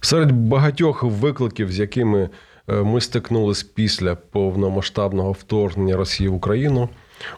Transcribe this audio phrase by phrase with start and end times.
[0.00, 2.28] Серед багатьох викликів, з якими
[2.68, 6.88] е, ми стикнулись після повномасштабного вторгнення Росії в Україну,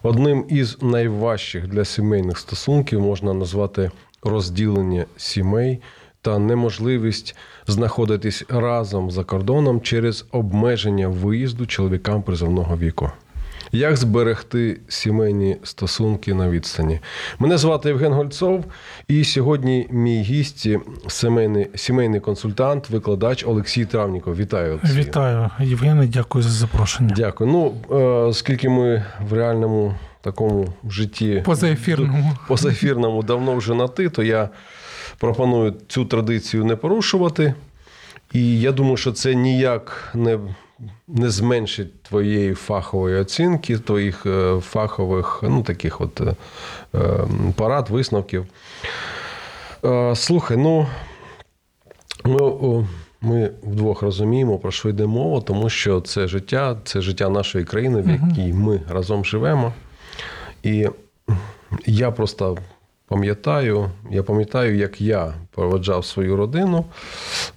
[0.02, 3.91] одним із найважчих для сімейних стосунків можна назвати
[4.23, 5.80] розділення сімей
[6.23, 13.10] та неможливість знаходитись разом за кордоном через обмеження виїзду чоловікам призовного віку.
[13.73, 17.01] Як зберегти сімейні стосунки на відстані?
[17.38, 18.65] Мене звати Євген Гольцов,
[19.09, 20.66] і сьогодні мій гість
[21.09, 24.37] сімейний, сімейний консультант, викладач Олексій Травніков.
[24.37, 24.98] Вітаю Олексій.
[24.98, 27.15] Вітаю, Євгене, дякую за запрошення.
[27.16, 27.51] Дякую.
[27.51, 32.37] Ну, е, оскільки ми в реальному такому житті Позаефірному.
[32.48, 34.48] позаефірному давно вже на ти, то я
[35.18, 37.54] пропоную цю традицію не порушувати.
[38.32, 40.38] І я думаю, що це ніяк не
[41.09, 47.06] не зменшить твоєї фахової оцінки, твоїх е, фахових, ну таких от е,
[47.56, 48.46] порад, висновків.
[49.84, 50.86] Е, слухай, ну
[52.24, 52.86] ми,
[53.20, 58.02] ми вдвох розуміємо, про що йде мова, тому що це життя, це життя нашої країни,
[58.02, 59.73] в якій ми разом живемо.
[60.62, 60.88] І
[61.86, 62.58] я просто
[63.11, 66.84] пам'ятаю, я пам'ятаю, як я проведжав свою родину.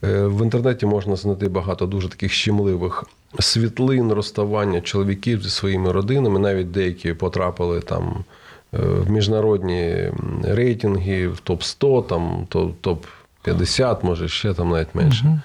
[0.01, 3.03] В інтернеті можна знайти багато дуже таких щемливих
[3.39, 6.39] світлин розставання чоловіків зі своїми родинами.
[6.39, 8.23] Навіть деякі потрапили там
[8.71, 10.11] в міжнародні
[10.43, 15.25] рейтинги, в топ-100, там, топ-50, може ще там навіть менше.
[15.25, 15.39] Угу.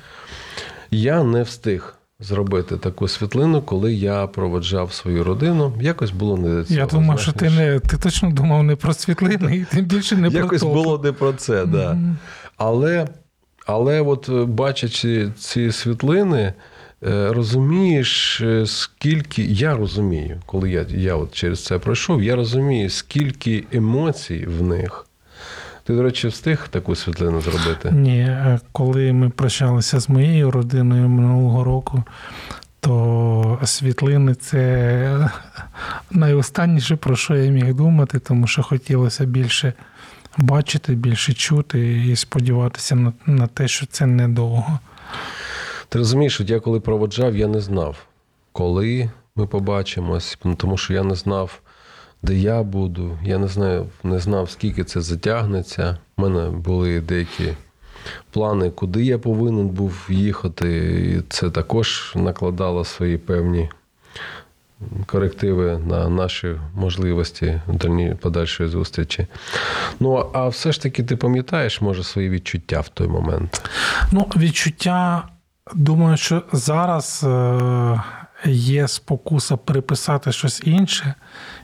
[0.90, 1.97] Я не встиг.
[2.20, 6.80] Зробити таку світлину, коли я проводжав свою родину, якось було не до цього.
[6.80, 10.30] Я думав, що ти не ти точно думав не про світлини, і тим більше не
[10.30, 11.70] про якось було не про це, mm-hmm.
[11.70, 11.98] да.
[12.56, 13.06] Але
[13.66, 16.52] але от бачачи ці світлини,
[17.28, 24.46] розумієш, скільки я розумію, коли я я от через це пройшов, я розумію, скільки емоцій
[24.46, 25.07] в них.
[25.88, 27.90] Ти, до речі, встиг таку світлину зробити?
[27.90, 28.36] Ні,
[28.72, 32.04] коли ми прощалися з моєю родиною минулого року,
[32.80, 35.30] то світлини це
[36.10, 39.72] найостанніше, про що я міг думати, тому що хотілося більше
[40.38, 44.78] бачити, більше чути і сподіватися на, на те, що це недовго.
[45.88, 47.96] Ти розумієш, от я коли проводжав, я не знав,
[48.52, 51.60] коли ми побачимось, тому що я не знав
[52.22, 53.18] де я буду.
[53.24, 55.98] Я не знаю, не знав, скільки це затягнеться.
[56.16, 57.52] У мене були деякі
[58.30, 60.68] плани, куди я повинен був їхати.
[61.16, 63.68] І це також накладало свої певні
[65.06, 69.26] корективи на наші можливості дальні подальшої зустрічі.
[70.00, 73.70] Ну, а все ж таки, ти пам'ятаєш, може, свої відчуття в той момент?
[74.12, 75.28] Ну, відчуття,
[75.74, 78.02] думаю, що зараз е,
[78.44, 81.14] є спокуса приписати щось інше.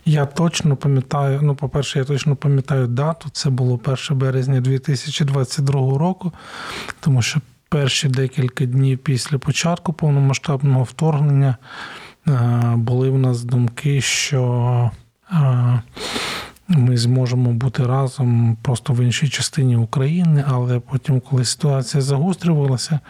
[0.07, 3.29] Я точно пам'ятаю, ну, по-перше, я точно пам'ятаю дату.
[3.33, 6.33] Це було 1 березня 2022 року,
[7.01, 11.57] тому що перші декілька днів після початку повномасштабного вторгнення
[12.29, 12.33] е,
[12.77, 14.91] були в нас думки, що
[15.33, 15.83] е,
[16.69, 23.01] ми зможемо бути разом просто в іншій частині України, але потім, коли ситуація загострювалася,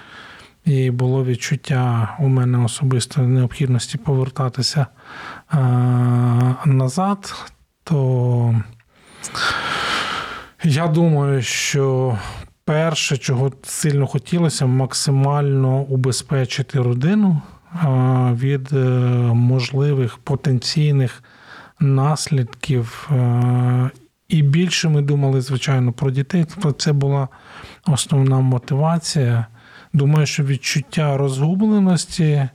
[0.64, 4.86] і було відчуття у мене особисто необхідності повертатися
[5.48, 5.58] а,
[6.66, 7.34] назад,
[7.84, 8.54] то
[10.62, 12.18] я думаю, що
[12.64, 17.42] перше, чого сильно хотілося, максимально убезпечити родину
[18.32, 18.76] від е,
[19.34, 21.22] можливих потенційних
[21.80, 23.10] наслідків.
[24.28, 26.46] І більше ми думали, звичайно, про дітей.
[26.78, 27.28] Це була
[27.86, 29.46] основна мотивація.
[29.92, 32.48] Думаю, що відчуття розгубленості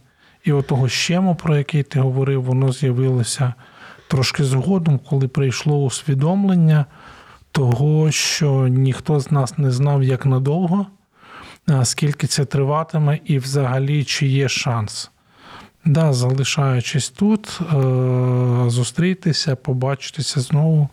[0.44, 3.54] і отого щему, про який ти говорив, воно з'явилося
[4.10, 6.86] трошки згодом, коли прийшло усвідомлення
[7.52, 10.86] того, що ніхто з нас не знав, як надовго,
[11.84, 15.12] скільки це триватиме, і взагалі чи є шанс.
[15.86, 20.90] Да, Залишаючись тут, е, зустрітися, побачитися знову.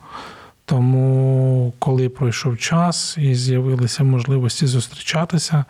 [0.65, 5.65] Тому, коли пройшов час і з'явилися можливості зустрічатися,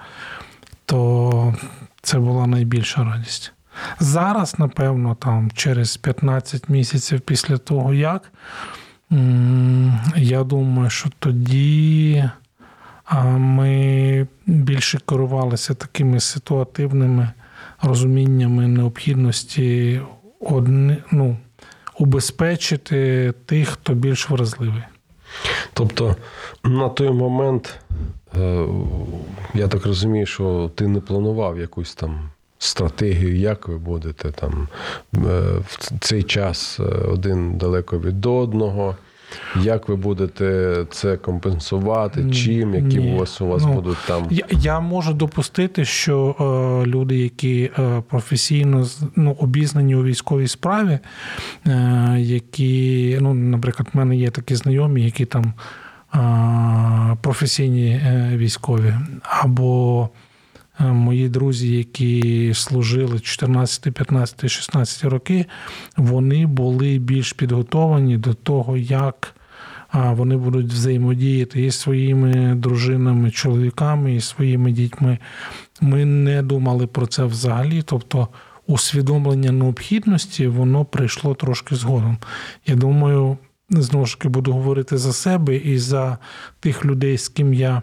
[0.87, 1.55] то
[2.03, 3.53] це була найбільша радість.
[3.99, 8.33] Зараз, напевно, там через 15 місяців після того, як
[10.17, 12.25] я думаю, що тоді
[13.37, 17.31] ми більше керувалися такими ситуативними
[17.83, 20.01] розуміннями необхідності
[20.41, 21.37] одни, ну,
[21.99, 24.83] убезпечити тих, хто більш вразливий.
[25.73, 26.17] Тобто
[26.65, 27.81] на той момент,
[28.37, 28.67] е,
[29.55, 34.69] я так розумію, що ти не планував якусь там стратегію, як ви будете там
[35.15, 35.19] е,
[35.67, 38.97] в цей час е, один далеко від одного.
[39.63, 42.31] Як ви будете це компенсувати?
[42.31, 43.15] Чим, які ні.
[43.15, 44.27] у вас у вас Ну, будуть там?
[44.31, 48.87] Я, я можу допустити, що е, люди, які е, професійно
[49.17, 50.99] ну, обізнані у військовій справі,
[51.67, 55.53] е, які, ну, наприклад, в мене є такі знайомі, які там
[56.15, 60.09] е, професійні е, військові, або
[60.79, 65.47] мої друзі, які служили 14, 15, 16 роки,
[65.97, 69.35] вони були більш підготовані до того, як
[69.93, 75.19] вони будуть взаємодіяти із своїми дружинами, чоловіками, і своїми дітьми.
[75.81, 77.83] Ми не думали про це взагалі.
[77.83, 78.29] Тобто,
[78.67, 82.19] усвідомлення необхідності воно прийшло трошки згодом.
[82.67, 83.37] Я думаю,
[83.71, 86.19] знову ж таки буду говорити за себе і за
[86.61, 87.83] тих людей, з ким я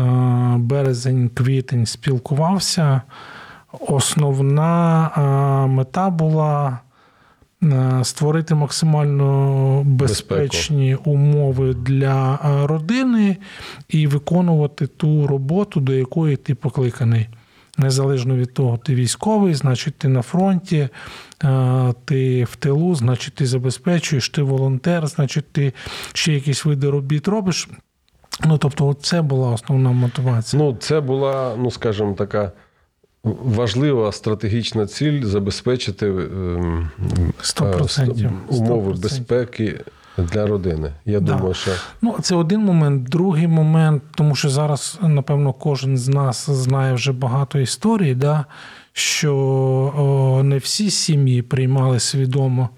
[0.00, 3.02] е, березень, квітень спілкувався.
[3.80, 5.20] Основна е,
[5.68, 6.78] мета була
[7.62, 13.36] е, створити максимально безпечні умови для родини
[13.88, 17.28] і виконувати ту роботу, до якої ти покликаний.
[17.78, 20.88] Незалежно від того, ти військовий, значить, ти на фронті,
[22.04, 25.72] ти в тилу, значить, ти забезпечуєш, ти волонтер, значить, ти
[26.12, 27.68] ще якісь види робіт робиш.
[28.46, 30.62] Ну, тобто, це була основна мотивація.
[30.62, 32.52] Ну, це була, ну скажімо, така
[33.24, 36.90] важлива стратегічна ціль забезпечити ем,
[37.40, 38.30] Сто е, процентів.
[38.48, 39.02] умови Сто процентів.
[39.02, 39.80] безпеки
[40.18, 40.92] для родини.
[41.04, 41.32] Я Да.
[41.34, 41.70] думаю, що
[42.02, 43.02] Ну, це один момент.
[43.08, 48.44] Другий момент, тому що зараз, напевно, кожен з нас знає вже багато історій, да,
[48.92, 49.34] що
[49.96, 52.68] о, не всі сім'ї приймали свідомо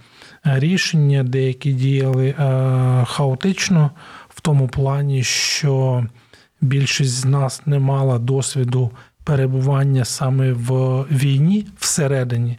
[0.47, 3.91] е, рішення, деякі діяли е, хаотично,
[4.47, 6.05] тому плані, що
[6.61, 8.91] більшість з нас не мала досвіду
[9.25, 10.71] перебування саме в
[11.11, 12.59] війні всередині.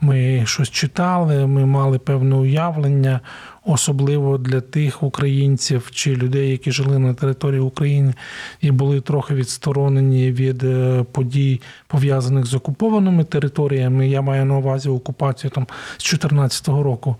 [0.00, 3.20] Ми щось читали, ми мали певне уявлення,
[3.64, 8.14] особливо для тих українців чи людей, які жили на території України
[8.60, 14.08] і були трохи відсторонені від е, подій, пов'язаних з окупованими територіями.
[14.08, 15.66] Я маю на увазі окупацію там
[15.98, 17.16] з 2014 року.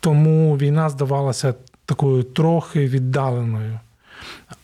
[0.00, 1.54] Тому війна здавалася
[1.92, 3.80] такою трохи віддаленою.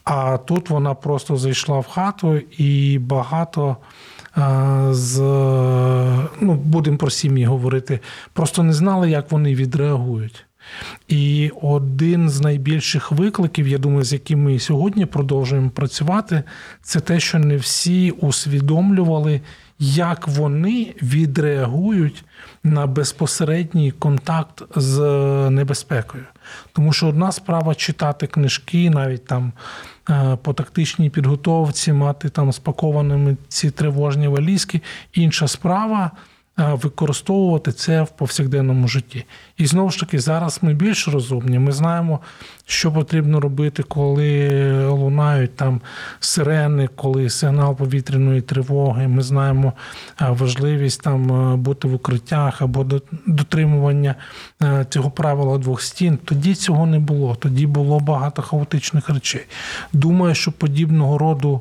[0.04, 3.76] А тут вона просто зайшла в хату і багато
[4.90, 5.20] з,
[6.40, 8.00] ну, будемо про сім'ї говорити,
[8.32, 10.44] просто не знали, як вони відреагують.
[11.08, 16.42] І один з найбільших викликів, я думаю, з яким ми сьогодні продовжуємо працювати,
[16.82, 19.40] це те, що не всі усвідомлювали,
[19.78, 22.24] як вони відреагують
[22.64, 25.00] на безпосередній контакт з
[25.50, 26.24] небезпекою.
[26.72, 29.52] Тому що одна справа читати книжки, навіть там
[30.10, 34.80] е, по тактичній підготовці, мати там спакованими ці тривожні валізки,
[35.12, 39.24] інша справа е, використовувати це в повсякденному житті.
[39.56, 41.58] І знову ж таки, зараз ми більш розумні.
[41.58, 42.20] Ми знаємо,
[42.66, 45.80] що потрібно робити, коли лунають там
[46.20, 49.08] сирени, коли сигнал повітряної тривоги.
[49.08, 49.72] Ми знаємо
[50.20, 52.86] е, важливість там е, бути в укриттях або
[53.26, 54.14] дотримування
[54.62, 56.18] е, цього правила двох стін.
[56.24, 57.34] Тоді цього не було.
[57.34, 59.46] Тоді було багато хаотичних речей.
[59.92, 61.60] Думаю, що подібного роду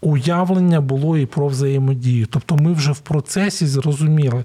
[0.00, 2.26] уявлення було і про взаємодію.
[2.26, 4.44] Тобто ми вже в процесі зрозуміли,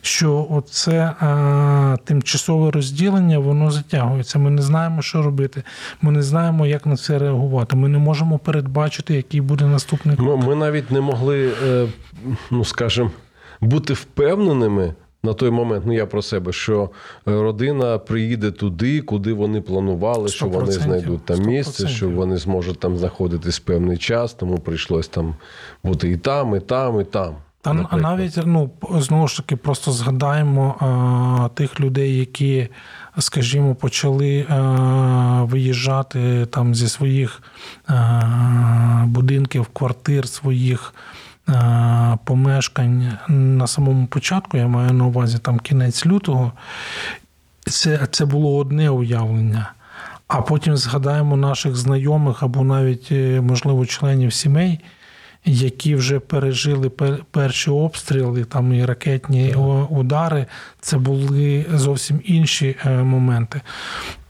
[0.00, 4.38] що оце е, тимчасове розділення воно затягується.
[4.38, 5.62] Ми не знаємо, що робити.
[6.02, 7.76] Ми не знаємо, як на це реагувати.
[7.76, 10.40] Ми не можемо передбачити, який буде наступний крок.
[10.40, 11.86] ми, ми навіть не могли, е,
[12.50, 13.10] ну скажімо,
[13.60, 14.94] бути впевненими.
[15.26, 16.90] На той момент, ну я про себе, що
[17.28, 21.88] е, родина приїде туди, куди вони планували, що вони знайдуть там місце, 100%.
[21.88, 25.34] що вони зможуть там знаходитись певний час, тому прийшлось там
[25.84, 27.34] бути і там, і там, і там.
[27.62, 28.02] Та а наприклад.
[28.02, 32.68] навіть ну знову ж таки, просто згадаємо а, тих людей, які,
[33.18, 37.42] скажімо, почали а, виїжджати там зі своїх
[37.86, 41.25] а, будинків, квартир, своїх а,
[42.24, 44.56] помешкань на самому початку.
[44.56, 46.52] Я маю на увазі там кінець лютого.
[47.60, 49.72] Це, це було одне уявлення.
[50.28, 54.80] А потім згадаємо наших знайомих або навіть, е, можливо, членів сімей,
[55.44, 56.90] які вже пережили
[57.30, 59.54] перші обстріли, там і ракетні
[59.90, 60.46] удари.
[60.80, 63.60] Це були зовсім інші е, моменти.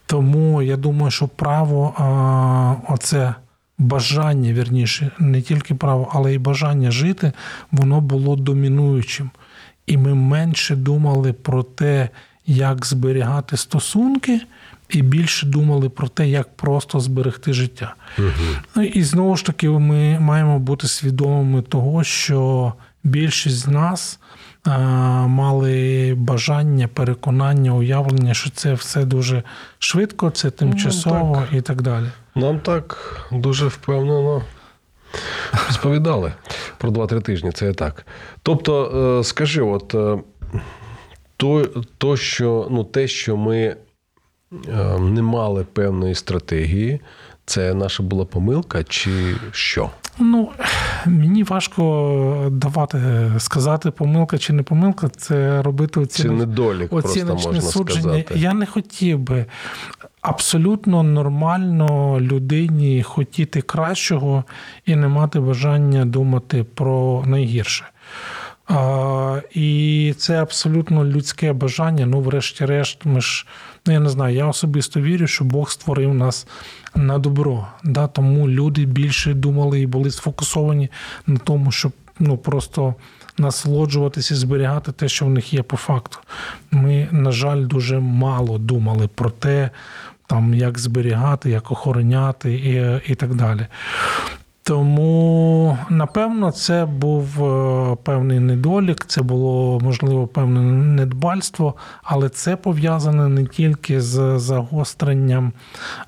[0.07, 1.95] Тому я думаю, що право
[2.89, 3.35] оце
[3.79, 7.33] бажання, вірніше, не тільки право, але й бажання жити,
[7.71, 9.31] воно було домінуючим.
[9.87, 12.09] І ми менше думали про те,
[12.47, 14.41] як зберігати стосунки,
[14.89, 17.95] і більше думали про те, як просто зберегти життя.
[18.19, 18.29] Угу.
[18.77, 22.73] Ну і знову ж таки, ми маємо бути свідомими того, що
[23.07, 24.21] більшість з нас
[24.65, 24.79] а,
[25.27, 29.43] мали бажання, переконання, уявлення, що це все дуже
[29.79, 32.07] швидко, це тимчасово ну, і так далі.
[32.35, 34.43] Нам так дуже впевнено.
[35.67, 36.33] Розповідали
[36.79, 38.07] про 2-3 тижні, це і так.
[38.43, 39.95] Тобто, е, скажи, от
[41.37, 43.77] то, то, що, ну, те, що ми
[44.53, 47.01] Е, не мали певної стратегії.
[47.47, 49.91] Це наша була помилка, чи що?
[50.19, 50.51] Ну
[51.07, 53.01] мені важко давати
[53.39, 58.01] сказати, помилка чи не помилка, це робити оціночне, Чи недолік просто можна судження.
[58.01, 58.35] сказати.
[58.39, 59.47] Я не хотів би
[60.21, 64.45] абсолютно нормально людині хотіти кращого
[64.87, 67.85] і не мати бажання думати про найгірше.
[68.69, 72.07] А, І це абсолютно людське бажання.
[72.07, 73.47] Ну, врешті-решт, ми ж
[73.87, 76.47] ну я не знаю, я особисто вірю, що Бог створив нас
[76.95, 77.67] на добро.
[77.85, 78.07] Да?
[78.07, 80.91] Тому люди більше думали і були сфокусовані
[81.27, 82.95] на тому, щоб ну просто
[83.39, 86.19] насолоджуватися і зберігати те, що в них є по факту.
[86.71, 89.71] Ми, на жаль, дуже мало думали про те,
[90.27, 93.67] там як зберігати, як охороняти і, і так далі.
[94.67, 103.29] Тому, напевно, це був е, певний недолік, це було можливо певне недбальство, але це пов'язане
[103.29, 105.53] не тільки з загостренням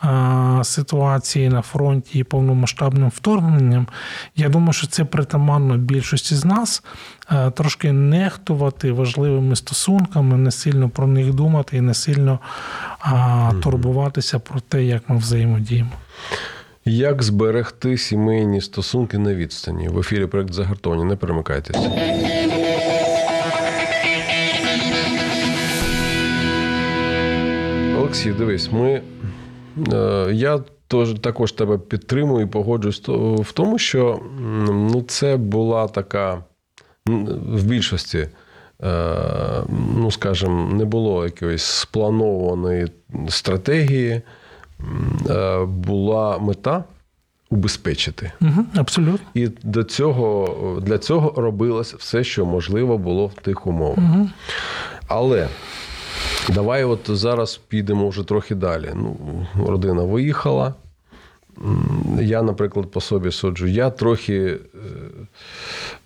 [0.05, 3.87] е, ситуації на фронті і повномасштабним вторгненням.
[4.37, 6.83] Я думаю, що це притаманно більшості з нас
[7.33, 12.38] е, трошки нехтувати важливими стосунками, не сильно про них думати і не сильно
[13.62, 15.91] турбуватися про те, як ми взаємодіємо.
[16.88, 19.88] Як зберегти сімейні стосунки на відстані?
[19.88, 21.04] В ефірі проект Загартовані.
[21.04, 21.90] Не перемикайтеся.
[27.99, 29.02] Олексій, дивись, ми.
[29.92, 33.02] Е, я тож, також тебе підтримую і погоджуюсь
[33.49, 34.21] в тому, що
[34.68, 36.45] ну, це була така
[37.07, 38.28] в більшості, е,
[39.97, 42.87] ну скажімо, не було якоїсь спланованої
[43.28, 44.23] стратегії.
[45.30, 46.85] Е, була мета
[47.50, 48.32] убезпечити.
[48.40, 49.28] Угу, Абсолютно.
[49.35, 53.99] І до цього, для цього робилось все, що можливо було в тих умовах.
[53.99, 54.28] Угу.
[55.08, 55.49] Але
[56.49, 58.90] давай от зараз підемо вже трохи далі.
[58.94, 59.16] Ну,
[59.66, 60.75] Родина виїхала.
[62.21, 64.59] Я, наприклад, по собі суджу, я трохи е,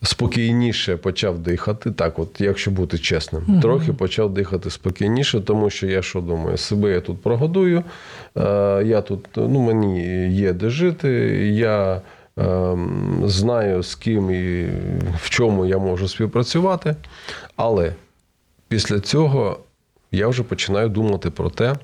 [0.02, 1.90] спокійніше почав дихати.
[1.90, 3.61] Так, от, якщо бути чесним, угу.
[3.61, 7.85] трохи почав дихати спокійніше, тому що я що думаю, себе я тут прогодую,
[8.37, 8.42] е,
[8.85, 11.11] я тут, ну, мені є де жити,
[11.54, 12.02] я
[12.38, 12.76] е,
[13.25, 14.66] знаю, з ким і
[15.23, 16.97] в чому я можу співпрацювати.
[17.56, 17.94] Але
[18.68, 19.59] після цього
[20.12, 21.75] я вже починаю думати про те,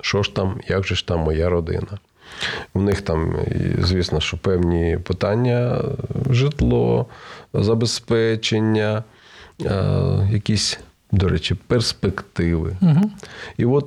[0.00, 1.98] що ж там, як же ж там моя родина.
[2.74, 3.36] У них там,
[3.78, 5.82] звісно, що певні питання:
[6.30, 7.06] житло,
[7.54, 9.04] забезпечення,
[10.30, 10.78] якісь,
[11.12, 12.76] до речі, перспективи.
[12.82, 13.10] Угу.
[13.56, 13.86] І от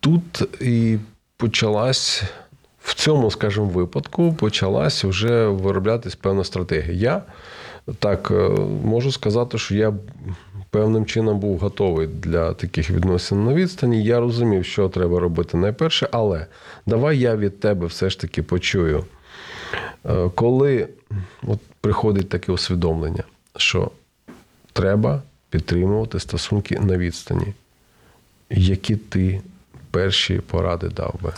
[0.00, 0.98] тут і
[1.36, 2.22] почалась.
[2.82, 6.92] В цьому, скажімо, випадку почалась вже вироблятись певна стратегія.
[6.94, 7.22] Я
[7.98, 8.48] так е,
[8.84, 9.94] можу сказати, що я
[10.70, 14.04] певним чином був готовий для таких відносин на відстані.
[14.04, 16.46] Я розумів, що треба робити найперше, але
[16.86, 19.04] давай я від тебе все ж таки почую.
[20.04, 20.88] Е, коли
[21.42, 23.24] от приходить таке усвідомлення,
[23.56, 23.90] що
[24.72, 27.54] треба підтримувати стосунки на відстані,
[28.50, 29.40] які ти
[29.96, 31.32] перші поради дав би?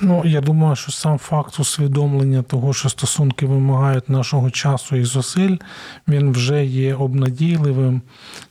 [0.00, 5.56] Ну я думаю, що сам факт усвідомлення того, що стосунки вимагають нашого часу і зусиль,
[6.08, 8.02] він вже є обнадійливим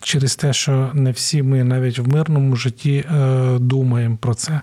[0.01, 4.62] через те, що не всі ми навіть в мирному житті е, думаємо про це.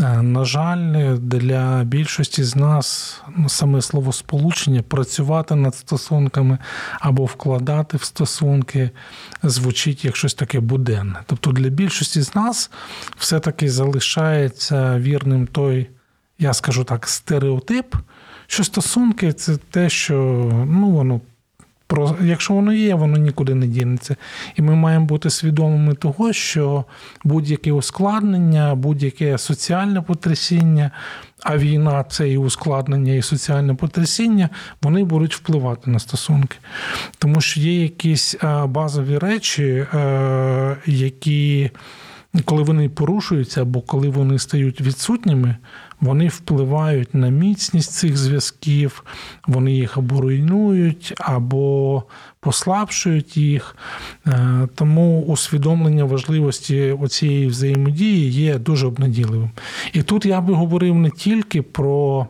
[0.00, 6.58] Е, на жаль, для більшості з нас ну, саме слово сполучення працювати над стосунками
[7.00, 8.90] або вкладати в стосунки
[9.42, 11.20] звучить як щось таке буденне.
[11.26, 12.70] Тобто для більшості з нас
[13.16, 14.17] все-таки залишається
[14.98, 15.88] вірним той,
[16.38, 17.94] я скажу так, стереотип,
[18.46, 20.14] що стосунки це те, що
[20.66, 21.20] ну, воно
[21.88, 24.16] про якщо воно є, воно нікуди не дінеться.
[24.56, 26.84] І ми маємо бути свідомими того, що
[27.24, 30.90] будь-яке ускладнення, будь-яке соціальне потрясіння,
[31.42, 34.48] а війна це і ускладнення, і соціальне потрясіння,
[34.82, 36.56] вони будуть впливати на стосунки.
[37.18, 39.86] Тому що є якісь базові речі,
[40.86, 41.70] які
[42.44, 45.56] коли вони порушуються або коли вони стають відсутніми,
[46.00, 49.04] вони впливають на міцність цих зв'язків,
[49.46, 52.02] вони їх або руйнують, або
[52.40, 53.76] послабшують їх.
[54.26, 59.50] Е, Тому усвідомлення важливості цієї взаємодії є дуже обнадійливим.
[59.92, 62.26] І тут я би говорив не тільки про.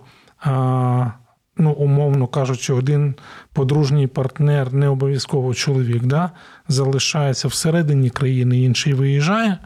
[1.61, 3.15] Ну, умовно кажучи, один
[3.53, 6.31] подружній партнер, не обов'язково чоловік, да,
[6.69, 9.59] залишається всередині країни, інший виїжджає.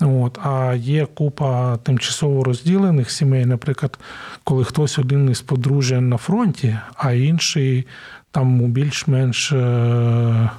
[0.00, 3.98] От, а є купа тимчасово розділених сімей, наприклад,
[4.44, 7.86] коли хтось один із подружжя на фронті, а інший
[8.30, 9.52] там у більш-менш.
[9.52, 10.50] е,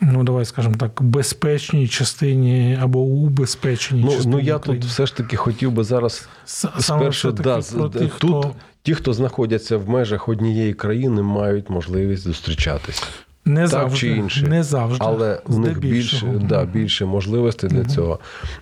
[0.00, 4.34] Ну, давай скажемо так, безпечній частині або у безпечній Ну, частині.
[4.34, 4.82] ну я України.
[4.82, 8.12] тут все ж таки хотів би зараз саме спершу да, з- про тих, тут
[8.44, 8.54] хто
[8.86, 13.02] ті, хто знаходяться в межах однієї країни, мають можливість зустрічатися.
[13.44, 14.46] не так завжди, чи інше.
[14.46, 18.18] не завжди, Але у них більше, да, більше можливостей для цього.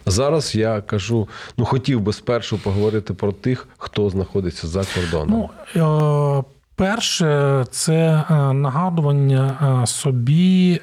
[0.07, 1.28] Зараз я кажу:
[1.59, 5.49] ну хотів би спершу поговорити про тих, хто знаходиться за кордоном.
[5.75, 10.81] Ну, е, перше, це е, нагадування е, собі,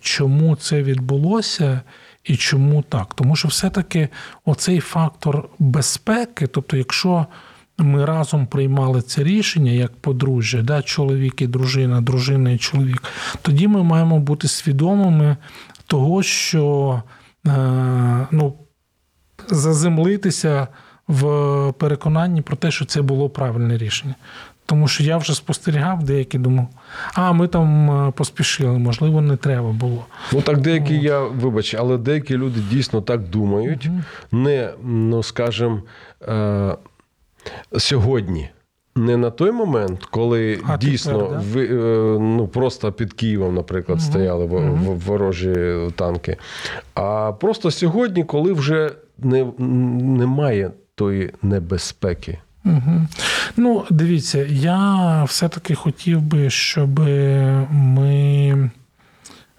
[0.00, 1.80] чому це відбулося.
[2.24, 3.14] І чому так?
[3.14, 4.08] Тому що все-таки
[4.44, 7.26] оцей фактор безпеки, тобто, якщо
[7.78, 13.02] ми разом приймали це рішення як подружжя, да, чоловік і дружина, дружина і чоловік,
[13.42, 15.36] тоді ми маємо бути свідомими
[15.86, 17.02] того, що
[17.46, 18.54] е, ну,
[19.48, 20.68] заземлитися
[21.08, 24.14] в переконанні про те, що це було правильне рішення.
[24.66, 26.68] Тому що я вже спостерігав, деякі думав,
[27.14, 30.06] а ми там е, поспішили, можливо, не треба було.
[30.32, 33.88] Ну так деякі я вибач, але деякі люди дійсно так думають,
[34.32, 35.82] не ну скажем,
[36.22, 36.76] е,
[37.78, 38.48] сьогодні.
[38.96, 41.44] Не на той момент, коли А дійсно тепер, да?
[41.52, 46.36] ви, е, ну, просто під Києвом, наприклад, стояли во- в- ворожі танки.
[46.94, 52.38] А просто сьогодні, коли вже не, немає тої небезпеки.
[52.64, 53.06] Угу.
[53.56, 56.98] Ну, дивіться, я все-таки хотів би, щоб
[57.70, 58.70] ми.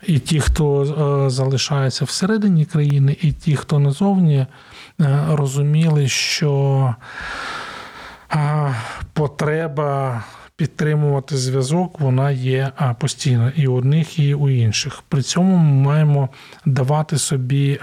[0.08, 0.84] І ті, хто
[1.26, 4.46] е, залишається всередині країни, і ті, хто назовні,
[5.02, 6.96] е, розуміли, що
[9.14, 10.24] потреба
[10.56, 15.04] підтримувати зв'язок вона є постійна і у одних, і у інших.
[15.08, 16.30] При цьому ми маємо
[16.66, 17.80] давати собі.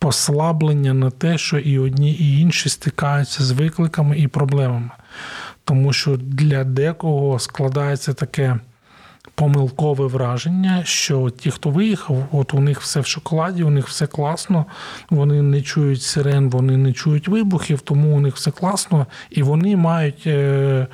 [0.00, 4.90] послаблення на те, що і одні, і інші стикаються з викликами і проблемами.
[5.64, 8.58] Тому що для декого складається таке
[9.34, 14.06] помилкове враження, що ті, хто виїхав, от у них все в шоколаді, у них все
[14.06, 14.66] класно,
[15.10, 19.76] вони не чують сирен, вони не чують вибухів, тому у них все класно, і вони
[19.76, 20.86] мають е, е,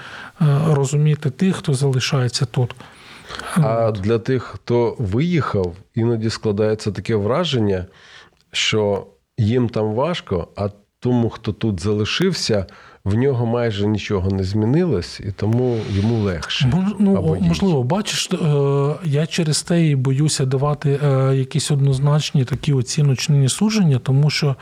[0.67, 2.75] розуміти тих, хто залишається тут.
[3.55, 7.87] А для тих, хто виїхав, іноді складається таке враження,
[8.53, 9.07] що
[9.39, 10.69] їм там важко, а
[11.01, 12.67] тому, хто тут залишився,
[13.07, 16.73] в нього майже нічого не змінилось, і тому йому легше.
[16.99, 18.37] Ну, Або можливо, бачиш, е,
[19.05, 24.57] я через те і боюся давати е, якісь однозначні такі оціночні судження, тому що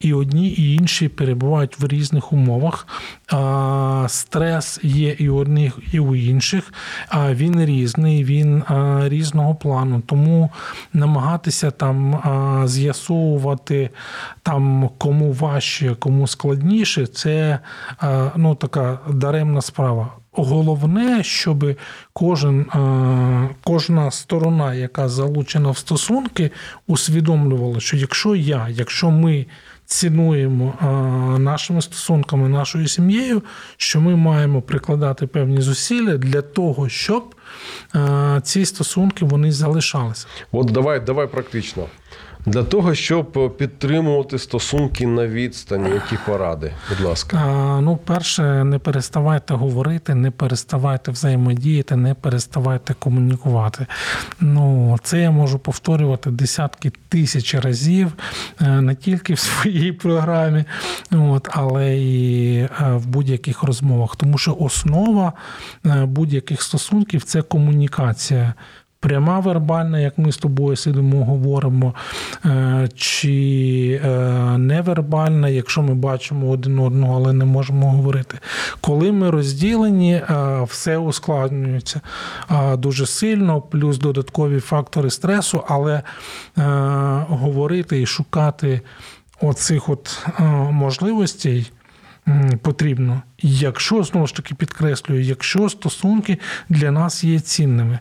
[0.00, 2.86] і одні, і інші перебувають в різних умовах.
[3.32, 6.72] А, Стрес є і у одних, і у інших.
[7.08, 10.02] А Він різний, він а, різного плану.
[10.06, 10.50] Тому
[10.92, 13.90] намагатися там а, з'ясовувати
[14.42, 17.58] там кому важче, кому складніше, це
[17.98, 20.08] а, ну, така даремна справа.
[20.32, 21.76] Головне, щоб
[22.12, 22.66] кожен,
[23.64, 26.50] кожна сторона, яка залучена в стосунки,
[26.86, 29.46] усвідомлювала, що якщо я, якщо ми
[29.90, 30.74] цінуємо
[31.38, 33.42] нашими стосунками, нашою сім'єю,
[33.76, 37.34] що ми маємо прикладати певні зусилля для того, щоб
[38.42, 40.26] ці стосунки вони залишалися.
[40.52, 41.86] От давай, давай практично.
[42.46, 47.36] Для того, щоб підтримувати стосунки на відстані, які поради, будь ласка.
[47.36, 53.86] А, Ну, перше, не переставайте говорити, не переставайте взаємодіяти, не переставайте комунікувати.
[54.40, 58.12] Ну, це я можу повторювати десятки тисяч разів,
[58.60, 60.64] е, не тільки в своїй програмі,
[61.10, 64.16] от, але і е, в будь-яких розмовах.
[64.16, 65.32] Тому що основа
[65.86, 68.54] е, будь-яких стосунків це комунікація.
[69.00, 71.94] Пряма вербальна, як ми з тобою сидимо, говоримо,
[72.44, 74.08] е, чи е,
[74.58, 78.38] невербальна, якщо ми бачимо один одного, але не можемо говорити.
[78.80, 80.26] Коли ми розділені, е,
[80.68, 82.00] все ускладнюється
[82.78, 86.02] дуже сильно, плюс додаткові фактори стресу, але
[87.28, 88.80] говорити і шукати
[89.40, 90.26] оцих от
[90.70, 91.70] можливостей.
[92.62, 93.22] Потрібно.
[93.42, 97.98] Якщо знову ж таки підкреслюю, якщо стосунки для нас є цінними.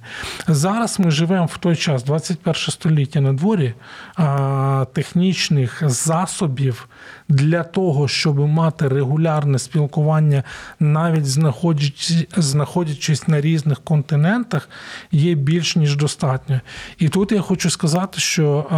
[0.47, 3.73] Зараз ми живемо в той час, 21 століття на дворі,
[4.15, 6.87] а, технічних засобів
[7.29, 10.43] для того, щоб мати регулярне спілкування,
[10.79, 14.69] навіть знаходячись, знаходячись на різних континентах,
[15.11, 16.61] є більш ніж достатньо.
[16.97, 18.75] І тут я хочу сказати, що а,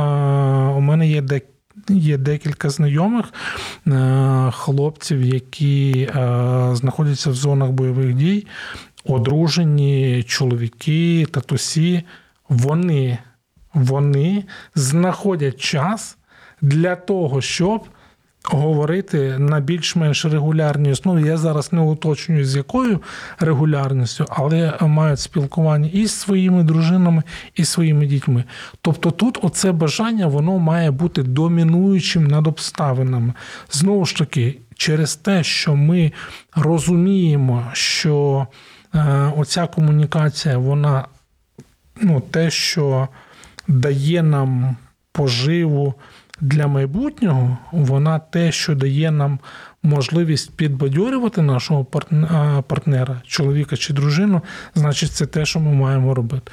[0.78, 1.51] у мене є декілька.
[1.90, 3.34] Є декілька знайомих
[3.88, 6.12] е, хлопців, які е,
[6.74, 8.48] знаходяться в зонах бойових дій,
[9.06, 12.04] одружені чоловіки, татусі.
[12.50, 13.18] Вони,
[13.74, 14.44] вони
[14.76, 16.18] знаходять час
[16.62, 17.86] для того, щоб
[18.44, 21.28] говорити на більш-менш регулярній основі.
[21.28, 23.02] Я зараз не уточнюю, з якою
[23.40, 27.24] регулярністю, але мають спілкування і з своїми дружинами,
[27.56, 28.44] і своїми дітьми.
[28.82, 33.34] Тобто тут оце бажання воно має бути домінуючим над обставинами.
[33.72, 36.12] Знову ж таки, через те, що ми
[36.56, 38.48] розуміємо, що
[38.96, 41.06] е, оця комунікація, вона
[42.02, 43.08] ну, те, що
[43.68, 44.76] дає нам
[45.12, 45.94] поживу
[46.42, 49.40] для майбутнього, вона те, що дає нам
[49.84, 54.42] можливість підбадьорювати нашого партн- партнера, чоловіка чи дружину,
[54.76, 56.52] значить, це те, що ми маємо робити.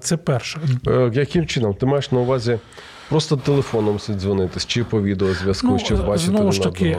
[0.00, 0.60] Це перше.
[0.86, 1.74] Е, Яким чином?
[1.74, 2.58] Ти маєш на увазі
[3.08, 6.96] просто телефоном дзвонитись, чи по відеозв'язку, щоб бачити Ну, знову ж таки,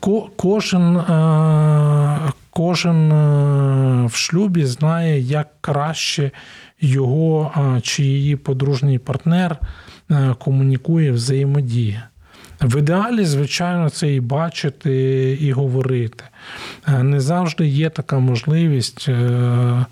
[0.00, 2.18] ко- кожен, е,
[2.50, 6.30] кожен е, в шлюбі знає, як краще
[6.80, 9.66] його е, чи її подружній партнер е,
[10.38, 12.02] комунікує, взаємодіє.
[12.60, 14.92] В ідеалі, звичайно, це і бачити,
[15.40, 16.24] і говорити.
[16.88, 19.86] Е, Не завжди є така можливість, е,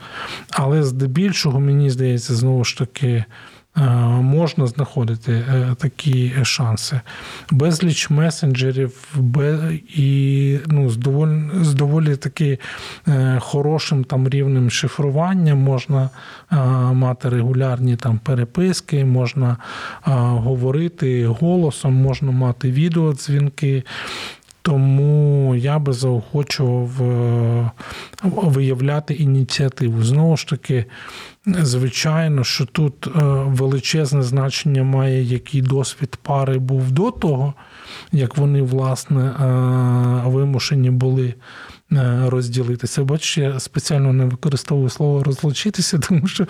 [0.51, 3.25] але здебільшого, мені здається, знову ж таки, е,
[4.23, 7.01] можна знаходити е, такі шанси.
[7.51, 9.17] Безліч месенджерів
[9.97, 12.59] і ну, з доволі, з доволі таки
[13.09, 16.11] е, хорошим там рівнем шифрування можна
[16.53, 16.57] е,
[16.93, 19.57] мати регулярні там переписки, можна е,
[20.11, 23.83] говорити голосом, можна мати відеодзвінки.
[24.67, 27.71] Тому я би заохочував е,
[28.23, 30.03] виявляти ініціативу.
[30.03, 30.85] Знову ж таки,
[31.47, 33.11] звичайно, що тут е,
[33.47, 37.55] величезне значення має, який досвід пари був до того,
[38.13, 41.35] як вони, власне, е, вимушені були
[42.27, 43.05] розділитися.
[43.05, 46.47] Бачиш, я спеціально не використовую слово розлучитися, тому що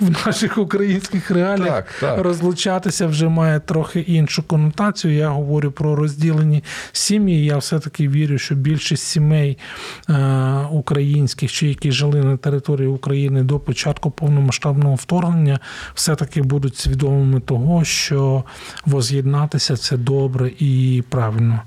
[0.00, 2.18] в наших українських реаліях Так, так.
[2.18, 5.14] розлучатися вже має трохи іншу конотацію.
[5.14, 7.44] Я говорю про розділені сім'ї.
[7.44, 9.58] Я все-таки вірю, що більшість сімей
[10.08, 10.14] е,
[10.70, 15.60] українських, чи які жили на території України до початку повномасштабного вторгнення,
[15.94, 18.44] все-таки будуть свідомими того, що
[18.86, 21.62] воз'єднатися це добре і правильно.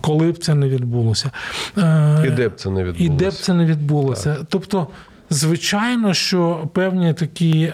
[0.00, 1.30] Коли б це не відбулося,
[1.78, 3.04] Е, І де б це не відбулося?
[3.14, 4.36] і де б це не відбулося.
[4.48, 4.86] Тобто,
[5.30, 7.72] звичайно, що певні такі, е,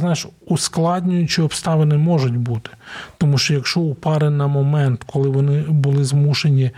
[0.00, 2.70] знаєш, ускладнюючі обставини можуть бути.
[3.18, 6.70] Тому що якщо у пари на момент, коли вони були змушені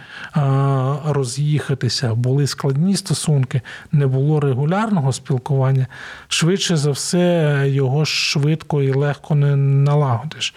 [1.06, 3.60] роз'їхатися, були складні стосунки,
[3.92, 5.86] не було регулярного спілкування,
[6.28, 10.54] швидше за все його швидко і легко не налагодиш.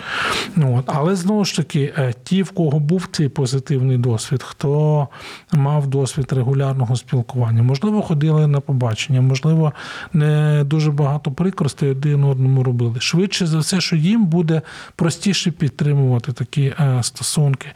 [0.57, 0.83] От.
[0.85, 5.07] Але знову ж таки, е, ті, в кого був цей позитивний досвід, хто
[5.51, 9.73] мав досвід регулярного спілкування, можливо, ходили на побачення, можливо,
[10.13, 12.98] не дуже багато прикростей один одному робили.
[12.99, 14.62] Швидше за все, що їм буде
[14.95, 17.67] простіше підтримувати такі е, стосунки.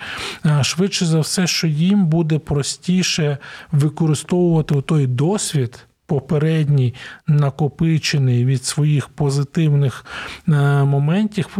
[0.46, 3.38] Е, Швидше за все, що їм буде простіше
[3.72, 5.88] використовувати той досвід.
[6.06, 6.94] Попередній
[7.28, 10.06] накопичений від своїх позитивних
[10.48, 10.52] е,
[10.84, 11.58] моментів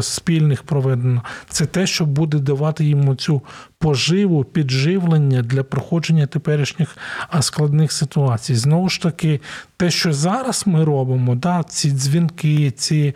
[0.00, 3.42] спільних проведено, це те, що буде давати їм цю
[3.82, 6.96] поживу, підживлення для проходження теперішніх
[7.40, 8.54] складних ситуацій.
[8.54, 9.40] Знову ж таки,
[9.76, 13.14] те, що зараз ми робимо, да, ці дзвінки, ці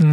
[0.00, 0.04] е,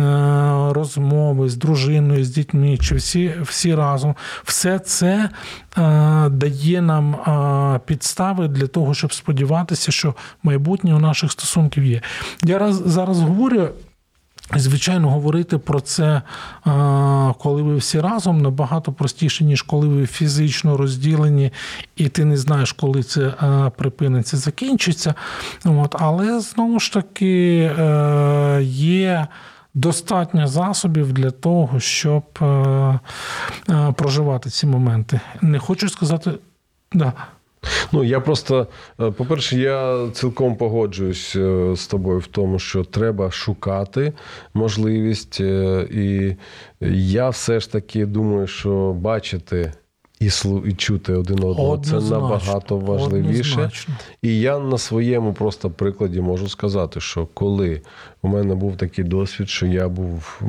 [0.71, 5.29] розмови з дружиною, з дітьми, чи всі, всі разом, все це
[5.77, 12.01] е, дає нам е, підстави для того, щоб сподіватися, що майбутнє у наших стосунків є.
[12.43, 13.69] Я раз зараз говорю.
[14.55, 16.21] Звичайно, говорити про це,
[17.37, 21.51] коли ви всі разом, набагато простіше, ніж коли ви фізично розділені,
[21.95, 23.33] і ти не знаєш, коли це
[23.77, 25.13] припиниться, закінчиться.
[25.65, 25.95] От.
[25.99, 29.27] Але знову ж таки е, є.
[29.73, 32.99] Достатньо засобів для того, щоб е, е,
[33.97, 35.19] проживати ці моменти.
[35.41, 36.31] Не хочу сказати,
[36.93, 37.13] да.
[37.91, 38.67] Ну, я просто,
[38.99, 44.13] е, по-перше, я цілком погоджуюсь е, з тобою в тому, що треба шукати
[44.53, 45.41] можливість.
[45.41, 46.35] е, І
[46.95, 49.73] я все ж таки думаю, що бачити
[50.21, 51.77] і слу- і чути один одного.
[51.77, 53.51] Це набагато важливіше.
[53.51, 53.93] однозначно.
[54.21, 57.81] І я на своєму просто прикладі можу сказати, що коли
[58.21, 60.41] у мене був такий досвід, що я був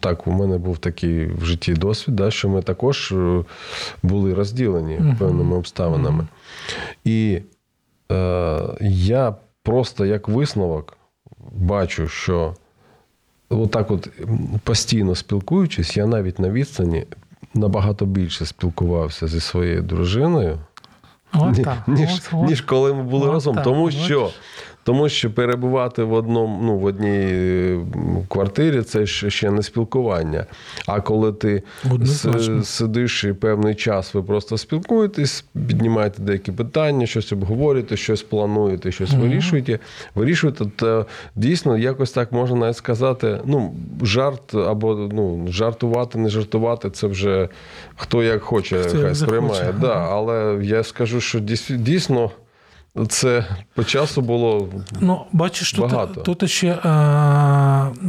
[0.00, 3.44] так, у мене був такий в житті досвід, да, що ми також е,
[4.02, 6.26] були розділені певними обставинами.
[7.04, 7.40] І
[8.12, 10.96] е, я просто як висновок
[11.52, 12.54] бачу, що
[13.48, 17.04] отак, от м, постійно спілкуючись, я навіть на відстані
[17.54, 20.58] набагато більше спілкувався зі своєю дружиною,
[21.34, 22.48] О, ні- так, ніж, от.
[22.48, 23.54] ніж коли ми були О, разом.
[23.54, 24.30] так, тому що.
[24.84, 27.78] Тому що перебувати в одному, ну, в одній е,
[28.28, 30.46] квартирі це ще не спілкування.
[30.86, 32.58] А коли ти Однозначно.
[32.60, 38.92] с- сидиш і певний час, ви просто спілкуєтесь, піднімаєте деякі питання, щось обговорюєте, щось плануєте,
[38.92, 39.78] щось вирішуєте,
[40.14, 43.40] вирішуєте, то дійсно якось так можна навіть сказати.
[43.44, 47.48] Ну, жарт або ну, жартувати, не жартувати, це вже
[47.96, 49.74] хто як хоче, Хто хай сприймає.
[49.80, 52.30] Да, але я скажу, що дійсно.
[53.08, 54.68] Це по часу було
[55.00, 56.20] Ну, бачиш, тут, Багато.
[56.20, 56.78] тут ще е,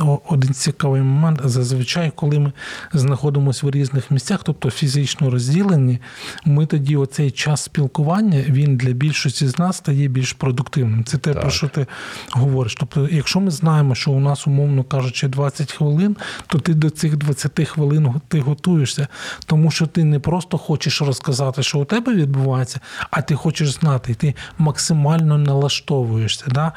[0.02, 1.40] о- один цікавий момент.
[1.44, 2.52] Зазвичай, коли ми
[2.94, 6.00] знаходимося в різних місцях, тобто фізично розділені,
[6.46, 11.04] ми тоді оцей час спілкування він для більшості з нас стає більш продуктивним.
[11.04, 11.88] Це те, про що ти
[12.32, 12.76] говориш.
[12.80, 16.16] Тобто, якщо ми знаємо, що у нас, умовно кажучи, 20 хвилин,
[16.48, 19.08] то ти до цих 20 хвилин ти готуєшся,
[19.46, 22.80] тому що ти не просто хочеш розказати, що у тебе відбувається,
[23.12, 24.75] а ти хочеш знати, і ти максимально
[25.38, 26.46] налаштовуєшся.
[26.48, 26.72] Да?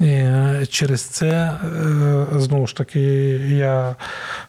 [0.00, 3.00] Е, Через це, е, знову ж таки,
[3.48, 3.96] я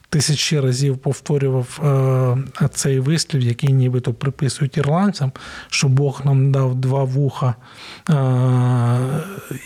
[0.08, 1.80] тисячі разів повторював
[2.62, 5.32] е, цей вислів, який нібито приписують ірландцям,
[5.70, 7.54] що Бог нам дав два вуха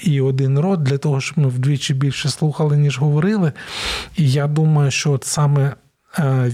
[0.03, 3.53] і один рот для того, щоб ми вдвічі більше слухали, ніж говорили.
[4.17, 5.75] І я думаю, що от саме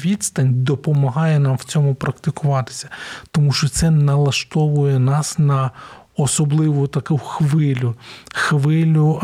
[0.05, 2.89] відстань допомагає нам в цьому практикуватися,
[3.31, 5.71] тому що це налаштовує нас на
[6.17, 7.95] особливу таку хвилю,
[8.35, 9.21] хвилю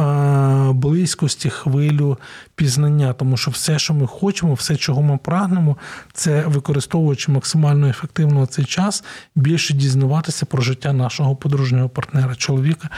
[0.74, 2.18] близькості, хвилю
[2.54, 3.12] пізнання.
[3.12, 5.76] Тому що все, що ми хочемо, все, чого ми прагнемо,
[6.12, 12.88] це використовуючи максимально ефективно цей час, більше дізнаватися про життя нашого подружнього партнера, чоловіка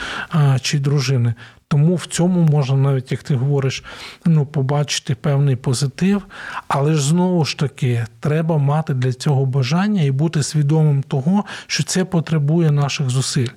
[0.60, 1.34] чи дружини.
[1.68, 3.84] Тому в цьому можна, навіть як ти говориш,
[4.24, 6.22] ну, побачити певний позитив,
[6.68, 11.82] але ж знову ж таки треба мати для цього бажання і бути свідомим того, що
[11.82, 13.48] це потребує наших зусиль.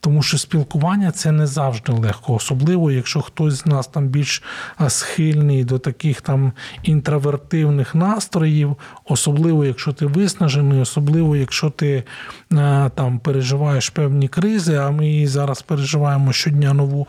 [0.00, 4.42] Тому що спілкування це не завжди легко, особливо якщо хтось з нас там більш
[4.76, 4.90] а,
[5.38, 12.04] схильний до таких там інтровертивних настроїв, особливо якщо ти виснажений, особливо якщо ти
[12.52, 17.06] е, там переживаєш певні кризи, а ми зараз переживаємо щодня нову.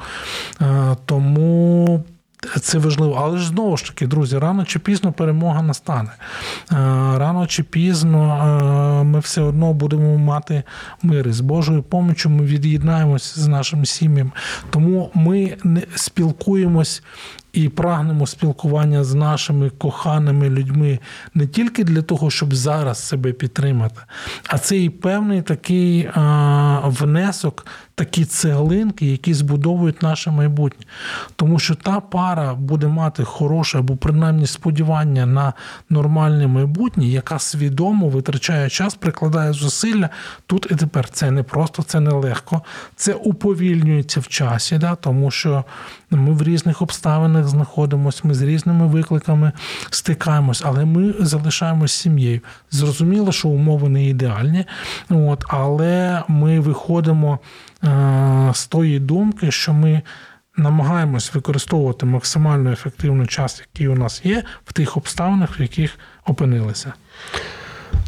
[0.61, 2.03] Е, Тому
[2.61, 3.17] це важливо.
[3.21, 6.09] Але ж знову ж таки, друзі, рано чи пізно перемога настане.
[6.71, 6.75] Е,
[7.17, 10.63] Рано чи пізно ми все одно будемо мати
[11.03, 11.27] мир.
[11.27, 14.31] І з Божою помочю ми від'єднаємося з нашими сім'ями.
[14.69, 15.57] Тому ми
[15.95, 17.03] спілкуємось.
[17.53, 20.99] І прагнемо спілкування з нашими коханими людьми
[21.33, 24.01] не тільки для того, щоб зараз себе підтримати,
[24.47, 30.85] а це і певний такий а, внесок, такі цеглинки, які збудовують наше майбутнє.
[31.35, 35.53] Тому що та пара буде мати хороше або принаймні сподівання на
[35.89, 40.09] нормальне майбутнє, яка свідомо витрачає час, прикладає зусилля
[40.45, 41.09] тут і тепер.
[41.09, 42.61] Це не просто, це не легко,
[42.95, 45.65] це уповільнюється в часі, да, тому що
[46.11, 49.51] ми в різних обставинах знаходимося, ми з різними викликами
[49.89, 52.41] стикаємось, але ми залишаємось сім'єю.
[52.71, 54.65] Зрозуміло, що умови не ідеальні,
[55.09, 57.39] от, але ми виходимо
[57.83, 60.01] е, з тої думки, що ми.
[60.57, 66.93] Намагаємось використовувати максимально ефективно час, який у нас є, в тих обставинах, в яких опинилися.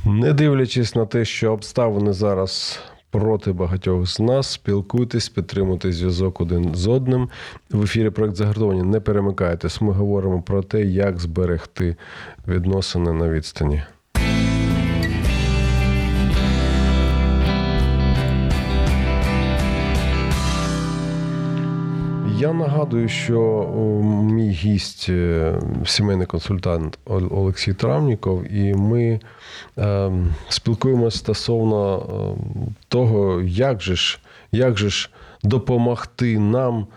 [0.05, 2.79] Не дивлячись на те, що обставини зараз
[3.11, 7.29] проти багатьох з нас, спілкуйтесь, підтримуйте зв'язок один з одним.
[7.71, 8.83] В ефірі проект загартовані.
[8.83, 9.81] Не перемикайтесь.
[9.81, 11.95] Ми говоримо про те, як зберегти
[12.47, 13.83] відносини на відстані.
[22.41, 23.69] Я нагадую, що
[24.23, 25.53] мій гість е,
[25.85, 29.19] сімейний консультант Олексій Травніков, і ми
[29.77, 30.11] е,
[30.49, 32.41] спілкуємося стосовно е,
[32.87, 34.19] того, як же ж,
[34.51, 35.09] як же ж
[35.43, 36.87] допомогти нам.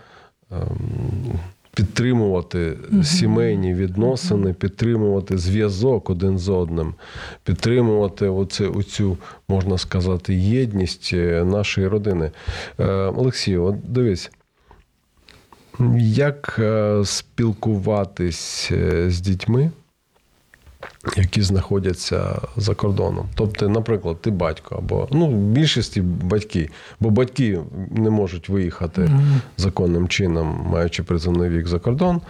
[1.73, 6.93] Підтримувати сімейні відносини, підтримувати зв'язок один з одним,
[7.43, 12.31] підтримувати оце, оцю, можна сказати, єдність нашої родини.
[12.79, 14.31] Е, Олексію, от дивись,
[15.99, 19.71] як е, спілкуватись е, з дітьми,
[21.17, 23.29] які знаходяться за кордоном.
[23.35, 27.59] Тобто, наприклад, ти батько, або ну, в більшості батьки, бо батьки
[27.91, 29.11] не можуть виїхати
[29.57, 32.21] законним чином, маючи призовний вік за кордон.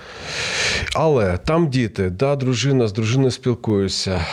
[0.95, 4.25] Але там діти, да, дружина з дружиною спілкуюся,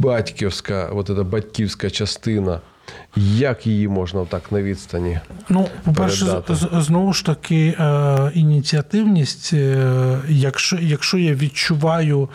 [0.00, 2.60] батьківська, от ця батьківська частина.
[3.16, 5.20] Як її можна так на відстані?
[5.48, 12.28] Ну, по-перше, знову ж таки, е, ініціативність, е, якщо, якщо я відчуваю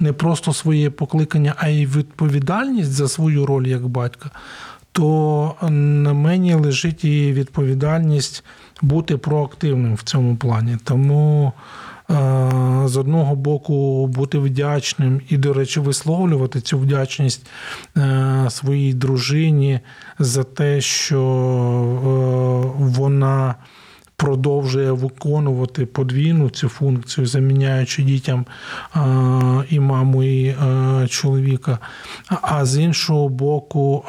[0.00, 4.30] не просто своє покликання, а й відповідальність за свою роль як батька,
[4.92, 8.44] то на мені лежить і відповідальність
[8.82, 10.76] бути проактивним в цьому плані.
[10.84, 11.52] Тому
[12.84, 17.46] з одного боку бути вдячним і, до речі, висловлювати цю вдячність
[17.96, 19.80] е, своїй дружині
[20.18, 23.54] за те, що е, вона
[24.16, 28.46] продовжує виконувати подвійну цю функцію, заміняючи дітям
[29.70, 30.56] і маму, і
[31.08, 31.78] чоловіка.
[32.28, 34.04] А- з іншого боку,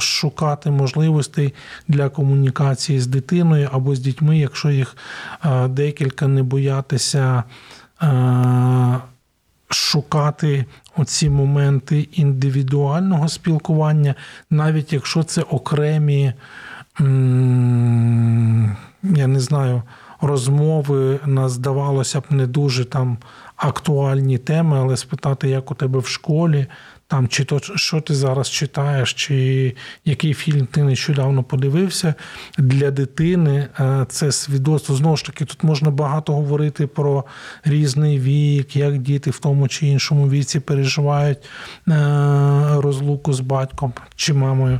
[0.00, 1.54] шукати можливостей
[1.88, 4.96] для комунікації з дитиною або з дітьми, якщо їх
[5.68, 7.44] декілька не боятися.
[9.72, 10.64] Шукати
[10.96, 14.14] оці моменти індивідуального спілкування,
[14.50, 16.32] навіть якщо це окремі,
[17.00, 19.82] м, я не знаю,
[20.20, 23.18] розмови на здавалося б не дуже там
[23.56, 26.66] актуальні теми, але спитати, як у тебе в школі,
[27.10, 32.14] там, чи то, що ти зараз читаєш, чи який фільм ти нещодавно подивився
[32.58, 33.68] для дитини.
[33.80, 34.94] е, Це свідоцтво.
[34.94, 37.24] Знову ж таки, тут можна багато говорити про
[37.64, 41.92] різний вік, як діти в тому чи іншому віці переживають е,
[42.76, 44.78] розлуку з батьком чи мамою.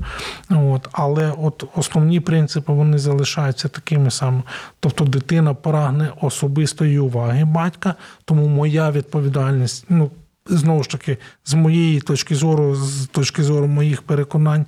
[0.51, 0.89] От.
[0.93, 4.43] Але от основні принципи вони залишаються такими самими.
[4.81, 9.85] Тобто дитина прагне особистої уваги батька, тому моя відповідальність.
[9.89, 10.11] ну,
[10.51, 14.67] Знову ж таки, з моєї точки зору, з точки зору моїх переконань,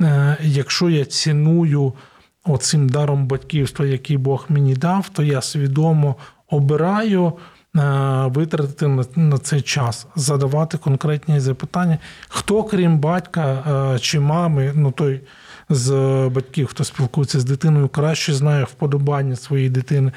[0.00, 1.92] е, якщо я ціную
[2.44, 6.16] оцим даром батьківства, який Бог мені дав, то я свідомо
[6.50, 7.80] обираю е,
[8.26, 13.44] витратити на, цей час, задавати конкретні запитання, хто, крім батька
[13.94, 15.20] е, чи мами, ну той
[15.74, 15.90] з
[16.34, 20.12] батьків, хто спілкується з дитиною, краще знає вподобання своєї дитини.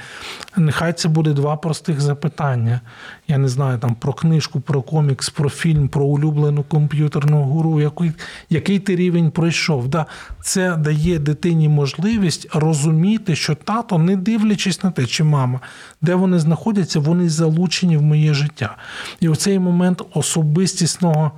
[0.57, 2.81] Нехай це буде два простих запитання.
[3.27, 8.11] Я не знаю там про книжку, про комікс, про фільм, про улюблену комп'ютерну гру, який,
[8.49, 9.87] який ти рівень пройшов.
[9.87, 10.05] Да,
[10.41, 15.59] Це дає дитині можливість розуміти, що тато, не дивлячись на те, чи мама,
[16.01, 18.77] де вони знаходяться, вони залучені в моє життя.
[19.19, 21.31] І оцей момент особистісного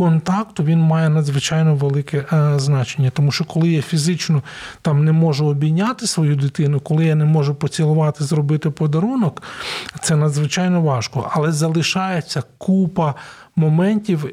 [0.00, 4.42] контакту він має надзвичайно велике е, значення, тому що коли я фізично
[4.82, 9.42] там не можу обійняти свою дитину, коли я не можу поцілувати, зробити подарунок,
[10.00, 11.30] це надзвичайно важко.
[11.32, 13.14] Але залишається купа
[13.56, 14.30] моментів.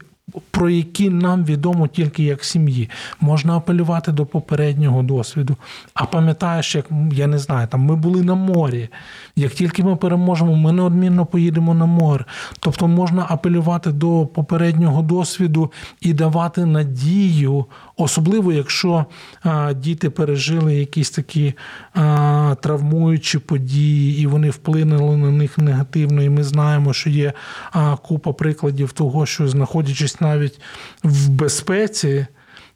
[0.51, 5.55] Про які нам відомо тільки як сім'ї, можна апелювати до попереднього досвіду.
[5.93, 8.89] А пам'ятаєш, як я не знаю, там ми були на морі.
[9.35, 12.25] Як тільки ми переможемо, ми неодмінно поїдемо на море.
[12.59, 17.65] Тобто можна апелювати до попереднього досвіду і давати надію,
[17.97, 19.05] особливо якщо
[19.43, 21.53] а, діти пережили якісь такі
[21.93, 26.23] а, травмуючі події, і вони вплинули на них негативно.
[26.23, 27.33] І ми знаємо, що є
[27.71, 30.59] а, купа прикладів того, що знаходячись навіть
[31.03, 32.25] в безпеці.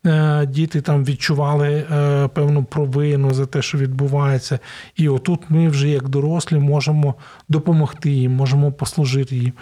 [0.06, 4.60] е, Діти там відчували е, певну провину за те, що відбувається.
[4.96, 7.16] І отут ми вже, як дорослі, можемо
[7.50, 9.54] допомогти їм, можемо послужити їм.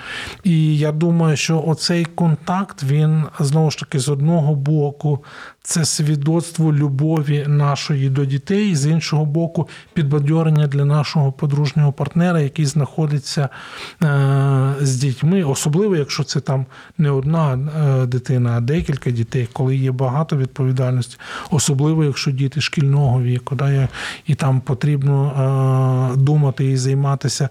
[0.43, 5.23] І я думаю, що оцей контакт, він знову ж таки з одного боку,
[5.69, 12.65] це свідоцтво любові нашої до дітей, з іншого боку, підбадьорення для нашого подружнього партнера, який
[12.65, 13.49] знаходиться
[14.03, 16.65] е, з дітьми, особливо, якщо це там
[16.97, 21.17] не одна е, дитина, а декілька дітей, коли є багато відповідальності,
[21.51, 23.87] особливо якщо діти шкільного віку, да,
[24.27, 25.31] і там потрібно
[26.13, 27.49] е, думати і займатися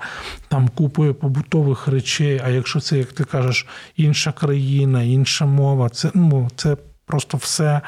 [0.49, 2.41] там купою побутових речей.
[2.45, 6.77] А якщо це, як ти кажеш, інша країна, інша мова, це ну це
[7.09, 7.81] просто все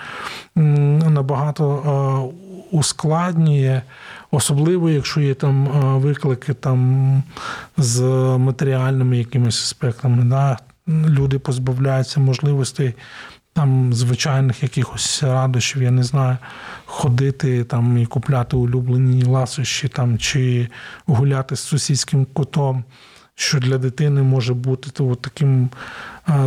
[0.55, 1.91] набагато е,
[2.71, 3.83] ускладнює.
[4.31, 7.23] Особливо, якщо є там е, виклики там
[7.77, 8.01] з
[8.39, 10.59] матеріальними якимись аспектами, да?
[10.89, 12.95] люди позбавляються можливостей
[13.53, 16.39] там звичайних якихось радощів, я не знаю,
[16.85, 20.69] ходити там і купляти улюблені ласощі там, чи
[21.07, 22.85] гуляти з сусідським котом,
[23.35, 25.71] що для дитини може бути то, от таким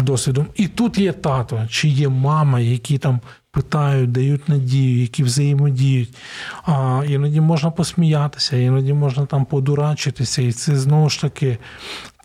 [0.02, 0.46] досвідом.
[0.56, 3.20] І тут є тато, чи є мама, які там
[3.52, 6.16] питають, дають надію, які взаємодіють.
[6.64, 11.58] А іноді можна посміятися, іноді можна там подурачитися, і це знову ж таки.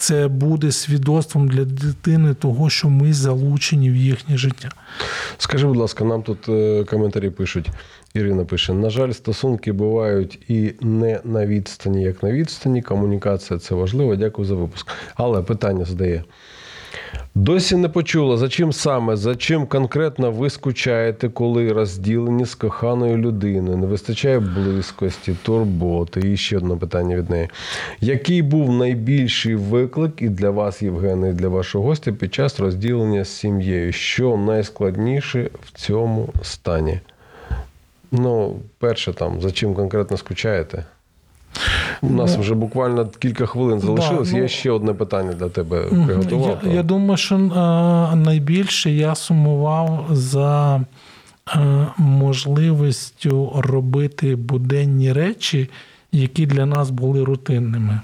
[0.00, 4.68] Це буде свідоцтвом для дитини того, що ми залучені в їхнє життя.
[5.38, 7.70] Скажи, будь ласка, нам тут е, коментарі пишуть.
[8.14, 12.82] Ірина пише: на жаль, стосунки бувають і не на відстані, як на відстані.
[12.82, 14.16] Комунікація це важливо.
[14.16, 14.90] Дякую за випуск.
[15.14, 16.24] Але питання задає.
[17.38, 23.16] Досі не почула, за чим саме, за чим конкретно ви скучаєте, коли розділені з коханою
[23.16, 26.20] людиною, не вистачає близькості, турботи.
[26.32, 27.48] І ще одне питання від неї.
[28.00, 33.24] Який був найбільший виклик і для вас, Євгена, і для вашого гостя під час розділення
[33.24, 33.92] з сім'єю?
[33.92, 37.00] Що найскладніше в цьому стані?
[38.12, 40.84] Ну, перше, там, за чим конкретно скучаєте?
[42.02, 44.32] У нас Ну, вже буквально кілька хвилин залишилось.
[44.32, 46.58] ну, Є ще одне питання для тебе приготував.
[46.64, 50.80] Я, я думаю, що е, найбільше я сумував за
[51.56, 55.70] е, можливістю робити буденні речі,
[56.12, 58.00] які для нас були рутинними.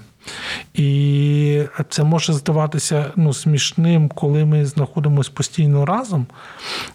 [0.73, 6.25] І це може здаватися ну, смішним, коли ми знаходимося постійно разом.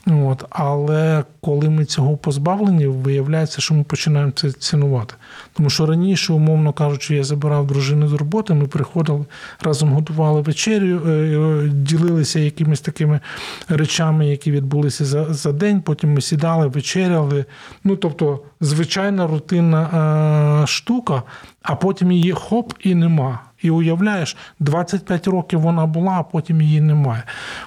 [0.06, 5.14] От, але коли ми цього позбавлені, виявляється, що ми починаємо це цінувати.
[5.60, 9.24] Тому що раніше, умовно кажучи, я забирав дружину з роботи, ми приходили
[9.62, 13.20] разом готували вечерю, е, е, ділилися якимись такими
[13.68, 15.80] речами, які відбулися за, за день.
[15.80, 17.44] Потім ми сідали, вечеряли.
[17.84, 21.22] Ну тобто, звичайна рутинна е, штука,
[21.62, 23.38] а потім її хоп і нема.
[23.62, 27.22] І уявляєш, 25 років вона була, а потім її немає.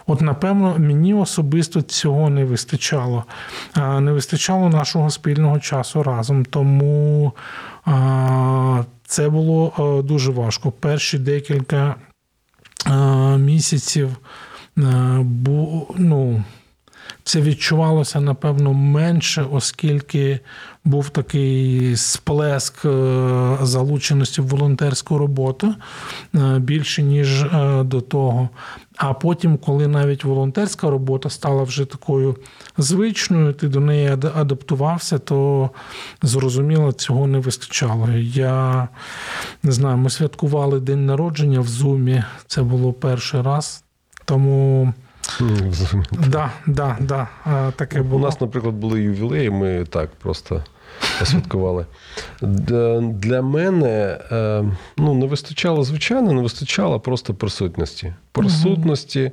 [0.07, 3.23] От, напевно, мені особисто цього не вистачало.
[3.99, 6.45] Не вистачало нашого спільного часу разом.
[6.45, 7.33] Тому
[9.05, 10.71] це було е, дуже важко.
[10.71, 11.95] Перші декілька
[12.87, 12.93] е,
[13.37, 14.17] місяців
[14.77, 14.81] е,
[15.97, 16.43] ну,
[17.23, 20.39] це відчувалося, напевно, менше, оскільки
[20.83, 22.85] був такий сплеск
[23.61, 25.75] залученості в волонтерську роботу
[26.57, 27.45] більше, ніж
[27.83, 28.49] до того.
[28.97, 32.35] А потім, коли навіть волонтерська робота стала вже такою
[32.77, 35.69] звичною, ти до неї ад- адаптувався, то
[36.21, 38.09] зрозуміло, цього не вистачало.
[38.21, 38.87] Я
[39.63, 42.23] не знаю, ми святкували день народження в Зумі.
[42.47, 43.83] Це було перший раз.
[44.25, 44.93] Тому
[46.27, 50.63] да, да, да, е, таке У нас, наприклад, були ювілеї, ми так просто
[51.19, 51.85] посвяткували.
[52.41, 54.63] Д- Для мене е,
[54.97, 58.13] ну, не вистачало, звичайно, не вистачало просто присутності.
[58.31, 59.31] Присутності.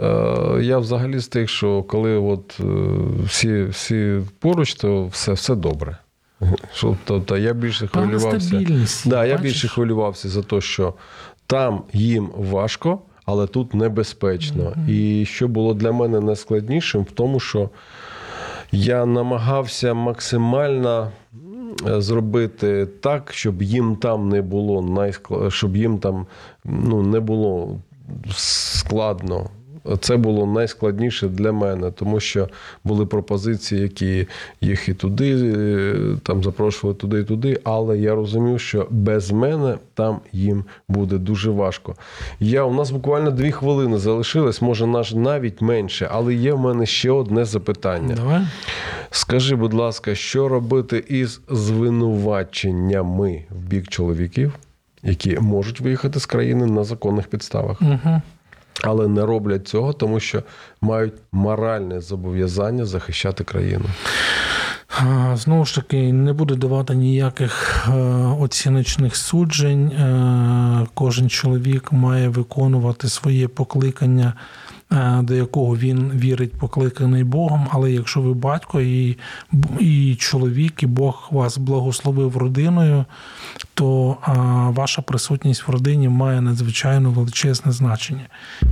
[0.00, 2.64] Е, Я взагалі з тих, що коли от е,
[3.26, 5.96] всі, всі поруч, то все, все добре.
[7.04, 8.56] Тобто я більше хвилювався.
[9.08, 10.94] Да, я більше хвилювався за те, що
[11.46, 14.74] там їм важко, але тут небезпечно.
[14.88, 17.70] І що було для мене найскладнішим в тому, що
[18.74, 21.10] я намагався максимально
[21.84, 25.50] зробити так, щоб їм там не було найскла...
[25.50, 26.26] щоб їм там
[26.64, 27.80] ну, не було
[28.36, 29.50] складно.
[30.00, 32.48] Це було найскладніше для мене, тому що
[32.84, 34.26] були пропозиції, які
[34.60, 37.60] їх і туди е, там запрошували туди і туди.
[37.64, 41.94] Але я розумів, що без мене там їм буде дуже важко.
[42.40, 46.86] Я у нас буквально дві хвилини залишилось, може наш навіть менше, але є в мене
[46.86, 48.14] ще одне запитання.
[48.14, 48.42] Давай.
[49.10, 54.52] Скажи, будь ласка, що робити із звинуваченнями в бік чоловіків,
[55.02, 58.20] які можуть виїхати з країни на законних підставах, Угу.
[58.82, 60.42] Але не роблять цього, тому що
[60.80, 63.84] мають моральне зобов'язання захищати країну.
[65.34, 67.92] Знову ж таки, не буде давати ніяких е,
[68.40, 69.88] оціночних суджень.
[69.88, 74.32] Е, Кожен чоловік має виконувати своє покликання,
[75.22, 77.68] до якого він вірить, покликаний Богом.
[77.70, 79.18] Але якщо ви батько і,
[79.80, 83.04] і чоловік, і Бог вас благословив родиною,
[83.74, 84.32] то а,
[84.70, 88.26] ваша присутність в родині має надзвичайно величезне значення.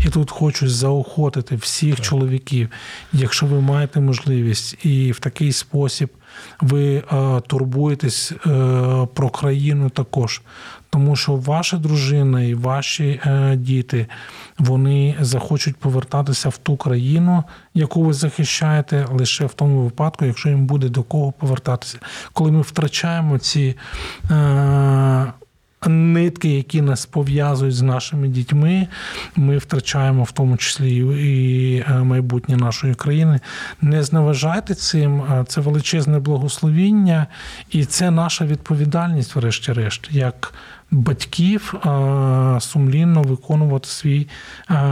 [0.07, 2.69] І тут хочу заохотити всіх чоловіків,
[3.13, 6.11] якщо ви маєте можливість, і в такий спосіб
[6.61, 8.37] ви е, турбуєтесь е,
[9.15, 10.43] про країну також.
[10.91, 14.07] Тому що ваша дружина і ваші е, діти
[14.59, 20.67] вони захочуть повертатися в ту країну, яку ви захищаєте, лише в тому випадку, якщо їм
[20.67, 21.99] буде до кого повертатися.
[22.33, 23.77] Коли ми втрачаємо ці
[24.31, 25.33] е,
[25.89, 28.89] нитки, які нас пов'язують з нашими дітьми,
[29.37, 33.41] ми втрачаємо в тому числі і е, майбутнє нашої країни.
[33.81, 37.27] Не зневажайте цим, е, це величезне благословіння,
[37.71, 40.55] і це наша відповідальність, врешті-решт, як
[40.91, 44.29] батьків е, сумлінно виконувати свій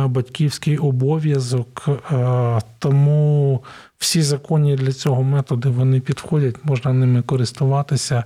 [0.07, 1.89] батьківський обов'язок.
[2.79, 3.63] Тому
[4.01, 8.25] всі законні для цього методи вони підходять, можна ними користуватися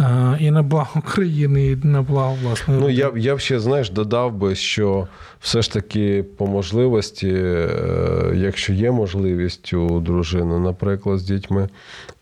[0.00, 3.90] е, і на благо країни, і на благо власної Ну, я, я б ще, знаєш,
[3.90, 5.08] додав би, що
[5.40, 11.68] все ж таки по можливості, е, якщо є можливість у дружини, наприклад, з дітьми,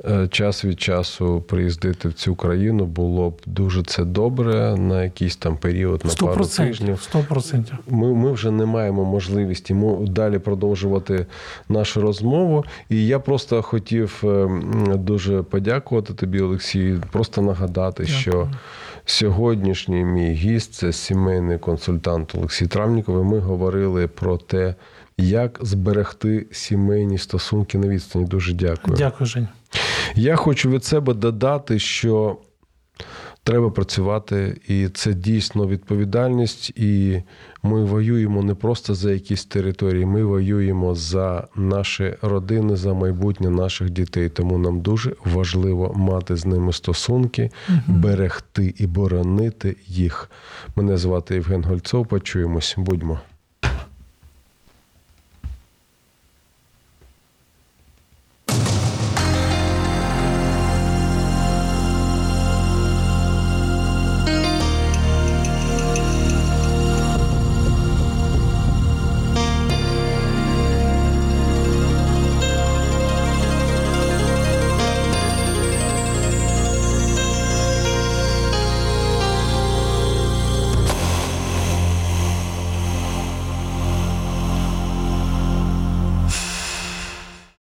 [0.05, 5.37] е, час від часу приїздити в цю країну, було б дуже це добре на якийсь
[5.37, 7.01] там період, на Сто пару тижнів.
[7.03, 7.79] Сто процентів.
[7.89, 11.27] Ми, ми вже не маємо можливості му- далі продовжувати
[11.69, 12.65] нашу розмову.
[12.89, 14.49] І я просто хотів е,
[14.95, 17.01] дуже подякувати тобі, Олексій.
[17.13, 18.51] Просто нагадати, що
[19.05, 23.21] сьогоднішній мій гість це сімейний консультант Олексій Травніков.
[23.21, 24.75] І Ми говорили про те,
[25.19, 28.25] як зберегти сімейні стосунки на відстані.
[28.25, 28.97] Дуже дякую.
[28.97, 29.49] Дякую, Жень.
[30.15, 32.37] Я хочу від себе додати, що
[33.45, 36.71] треба працювати, і це дійсно відповідальність.
[36.71, 37.23] І
[37.63, 43.91] ми воюємо не просто за якісь території, ми воюємо за наші родини, за майбутнє наших
[43.91, 44.29] дітей.
[44.29, 47.51] Тому нам дуже важливо мати з ними стосунки,
[47.87, 50.31] берегти і боронити їх.
[50.77, 52.07] Мене звати Євген Гольцов.
[52.07, 52.75] Почуємось.
[52.79, 53.21] Будьмо.